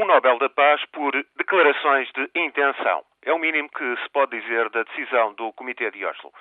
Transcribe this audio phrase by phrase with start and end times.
[0.00, 3.02] um Nobel da Paz por declarações de intenção.
[3.22, 6.32] É o mínimo que se pode dizer da decisão do Comitê de Oslo.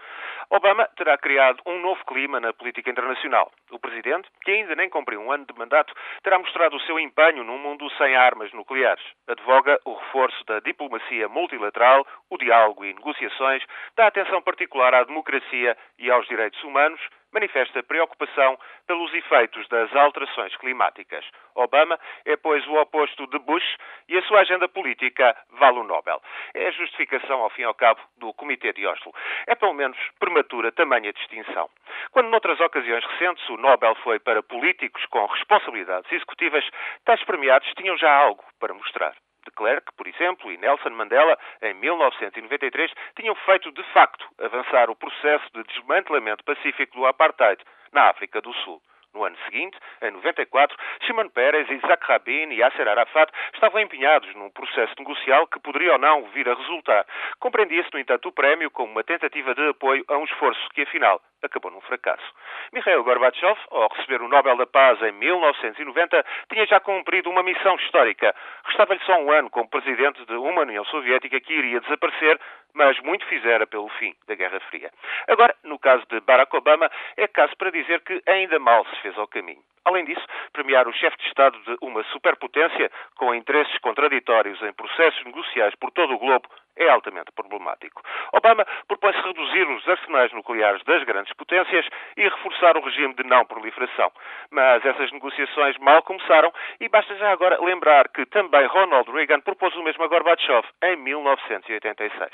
[0.50, 3.52] Obama terá criado um novo clima na política internacional.
[3.70, 5.94] O presidente, que ainda nem cumpriu um ano de mandato,
[6.24, 9.04] terá mostrado o seu empenho num mundo sem armas nucleares.
[9.28, 13.62] Advoga o reforço da diplomacia multilateral, o diálogo e negociações,
[13.98, 17.02] dá atenção particular à democracia e aos direitos humanos,
[17.32, 21.26] manifesta preocupação pelos efeitos das alterações climáticas.
[21.56, 26.22] Obama é, pois, o oposto de Bush e a sua agenda política vale o Nobel.
[26.54, 29.14] É a justificação, ao fim e ao cabo, do Comitê de Oslo.
[29.48, 31.70] É, pelo menos, prematura tamanha distinção.
[32.12, 36.68] Quando, noutras ocasiões recentes, o Nobel foi para políticos com responsabilidades executivas,
[37.06, 39.14] tais premiados tinham já algo para mostrar
[39.46, 44.96] de Klerk, por exemplo, e Nelson Mandela, em 1993, tinham feito de facto avançar o
[44.96, 47.62] processo de desmantelamento pacífico do apartheid
[47.92, 48.82] na África do Sul.
[49.14, 54.52] No ano seguinte, em 94, Shimon Peres, Isaac Rabin e Yasser Arafat estavam empenhados num
[54.52, 57.06] processo negocial que poderia ou não vir a resultar.
[57.40, 61.20] Compreendia-se, no entanto, o prémio como uma tentativa de apoio a um esforço que, afinal,
[61.42, 62.24] acabou num fracasso.
[62.72, 67.76] Mikhail Gorbachev, ao receber o Nobel da Paz em 1990, tinha já cumprido uma missão
[67.78, 68.36] histórica.
[68.66, 72.40] Restava-lhe só um ano como presidente de uma União Soviética que iria desaparecer,
[72.74, 74.92] mas muito fizera pelo fim da Guerra Fria.
[75.28, 79.18] Agora, no caso de Barack Obama, é caso para dizer que ainda mal se fez
[79.18, 79.62] ao caminho.
[79.86, 85.24] Além disso, premiar o chefe de Estado de uma superpotência com interesses contraditórios em processos
[85.26, 86.48] negociais por todo o globo
[86.78, 88.02] é altamente problemático.
[88.34, 91.86] Obama propõe-se reduzir os arsenais nucleares das grandes potências
[92.18, 94.12] e reforçar o regime de não proliferação.
[94.52, 99.76] Mas essas negociações mal começaram e basta já agora lembrar que também Ronald Reagan propôs
[99.76, 102.32] o mesmo a Gorbachev em 1986.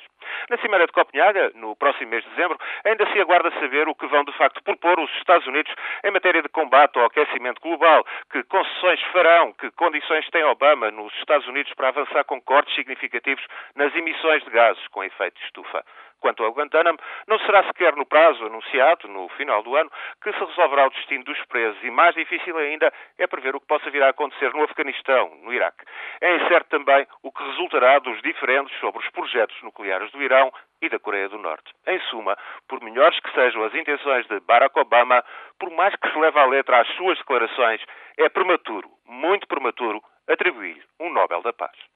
[0.49, 4.07] Na Cimeira de Copenhaga, no próximo mês de dezembro, ainda se aguarda saber o que
[4.07, 8.43] vão de facto propor os Estados Unidos em matéria de combate ao aquecimento global, que
[8.43, 13.93] concessões farão, que condições tem Obama nos Estados Unidos para avançar com cortes significativos nas
[14.25, 15.85] emissões de gases com efeito de estufa.
[16.19, 19.91] Quanto ao Guantánamo, não será sequer no prazo anunciado, no final do ano,
[20.23, 23.67] que se resolverá o destino dos presos e mais difícil ainda é prever o que
[23.67, 25.85] possa vir a acontecer no Afeganistão, no Iraque.
[26.21, 30.51] É incerto também o que resultará dos diferentes sobre os projetos nucleares do Irão
[30.81, 31.71] e da Coreia do Norte.
[31.85, 32.35] Em suma,
[32.67, 35.23] por melhores que sejam as intenções de Barack Obama,
[35.59, 37.81] por mais que se leve à letra as suas declarações,
[38.17, 41.94] é prematuro, muito prematuro, atribuir um Nobel da Paz.